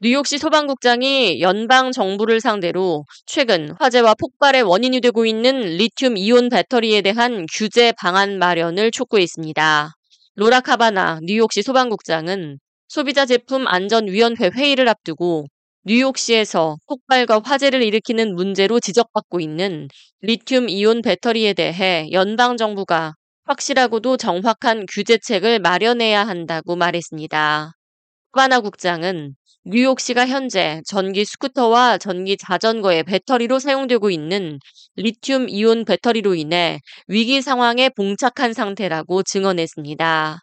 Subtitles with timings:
[0.00, 7.46] 뉴욕시 소방국장이 연방 정부를 상대로 최근 화재와 폭발의 원인이 되고 있는 리튬 이온 배터리에 대한
[7.52, 9.90] 규제 방안 마련을 촉구했습니다.
[10.36, 15.46] 로라 카바나 뉴욕시 소방국장은 소비자 제품 안전위원회 회의를 앞두고
[15.82, 19.88] 뉴욕시에서 폭발과 화재를 일으키는 문제로 지적받고 있는
[20.20, 23.14] 리튬 이온 배터리에 대해 연방 정부가
[23.46, 27.72] 확실하고도 정확한 규제책을 마련해야 한다고 말했습니다.
[28.30, 29.34] 카바나 국장은
[29.70, 34.58] 뉴욕시가 현재 전기 스쿠터와 전기 자전거의 배터리로 사용되고 있는
[34.96, 40.38] 리튬 이온 배터리로 인해 위기 상황에 봉착한 상태라고 증언했습니다.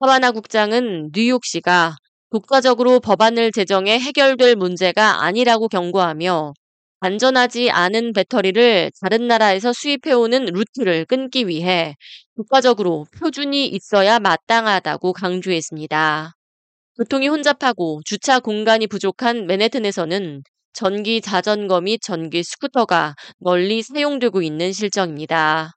[0.00, 1.96] 카바나 국장은 뉴욕시가
[2.30, 6.52] 독자적으로 법안을 제정해 해결될 문제가 아니라고 경고하며
[7.00, 11.94] 안전하지 않은 배터리를 다른 나라에서 수입해오는 루트를 끊기 위해
[12.36, 16.37] 국가적으로 표준이 있어야 마땅하다고 강조했습니다.
[16.98, 25.70] 교통이 혼잡하고 주차 공간이 부족한 맨해튼에서는 전기 자전거 및 전기 스쿠터가 널리 사용되고 있는 실정입니다.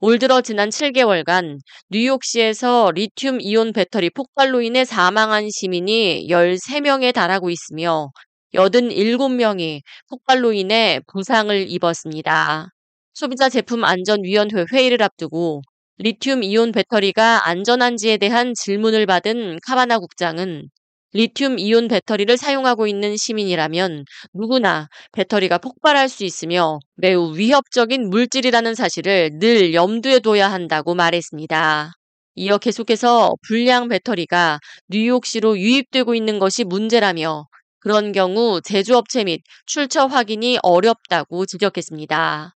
[0.00, 8.10] 올 들어 지난 7개월간 뉴욕시에서 리튬 이온 배터리 폭발로 인해 사망한 시민이 13명에 달하고 있으며
[8.54, 9.80] 87명이
[10.10, 12.68] 폭발로 인해 부상을 입었습니다.
[13.14, 15.62] 소비자 제품 안전위원회 회의를 앞두고
[15.98, 20.68] 리튬 이온 배터리가 안전한지에 대한 질문을 받은 카바나 국장은
[21.12, 29.30] 리튬 이온 배터리를 사용하고 있는 시민이라면 누구나 배터리가 폭발할 수 있으며 매우 위협적인 물질이라는 사실을
[29.38, 31.92] 늘 염두에 둬야 한다고 말했습니다.
[32.34, 34.58] 이어 계속해서 불량 배터리가
[34.88, 37.46] 뉴욕시로 유입되고 있는 것이 문제라며
[37.80, 42.55] 그런 경우 제조업체 및 출처 확인이 어렵다고 지적했습니다.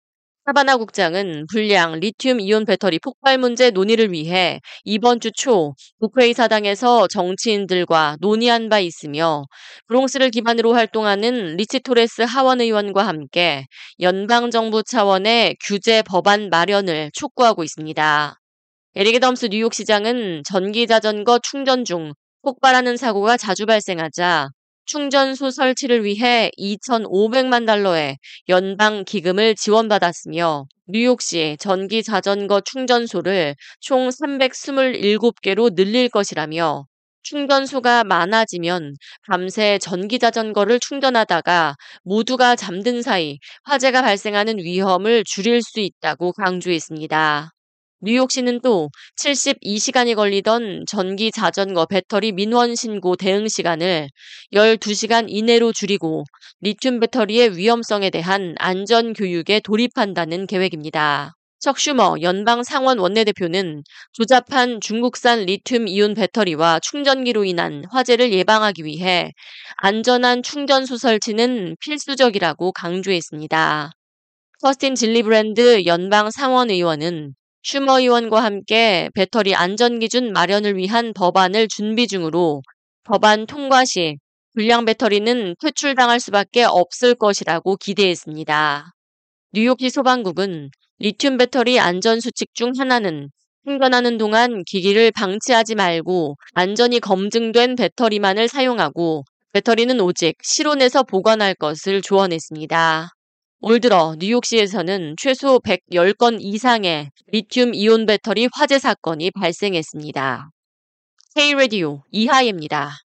[0.49, 8.17] 카바나 국장은 불량 리튬 이온 배터리 폭발 문제 논의를 위해 이번 주 초 국회의사당에서 정치인들과
[8.19, 9.43] 논의한 바 있으며
[9.87, 13.67] 브롱스를 기반으로 활동하는 리치 토레스 하원 의원과 함께
[13.99, 18.39] 연방 정부 차원의 규제 법안 마련을 촉구하고 있습니다.
[18.95, 24.49] 에릭 아담스 뉴욕시장은 전기자전거 충전 중 폭발하는 사고가 자주 발생하자
[24.89, 28.17] 충전소 설치를 위해 2,500만 달러의
[28.49, 36.87] 연방 기금을 지원받았으며 뉴욕시 전기 자전거 충전소를 총 327개로 늘릴 것이라며
[37.21, 38.95] 충전소가 많아지면
[39.27, 47.51] 밤새 전기 자전거를 충전하다가 모두가 잠든 사이 화재가 발생하는 위험을 줄일 수 있다고 강조했습니다.
[48.01, 54.07] 뉴욕시는 또 72시간이 걸리던 전기 자전거 배터리 민원 신고 대응 시간을
[54.53, 56.23] 12시간 이내로 줄이고
[56.61, 61.33] 리튬 배터리의 위험성에 대한 안전 교육에 돌입한다는 계획입니다.
[61.59, 63.83] 척 슈머 연방 상원 원내대표는
[64.13, 69.33] 조잡한 중국산 리튬 이온 배터리와 충전기로 인한 화재를 예방하기 위해
[69.75, 73.91] 안전한 충전소 설치는 필수적이라고 강조했습니다.
[74.61, 77.33] 커스틴 질리브랜드 연방 상원 의원은
[77.71, 82.63] 슈머 의원과 함께 배터리 안전 기준 마련을 위한 법안을 준비 중으로
[83.03, 84.17] 법안 통과 시
[84.55, 88.91] 불량 배터리는 퇴출당할 수밖에 없을 것이라고 기대했습니다.
[89.53, 93.29] 뉴욕시 소방국은 리튬 배터리 안전 수칙 중 하나는
[93.63, 103.09] 충전하는 동안 기기를 방치하지 말고 안전이 검증된 배터리만을 사용하고 배터리는 오직 실온에서 보관할 것을 조언했습니다.
[103.61, 110.49] 올 들어 뉴욕시에서는 최소 110건 이상의 리튬 이온 배터리 화재 사건이 발생했습니다.
[111.35, 112.99] K-Radio 이하예입니다.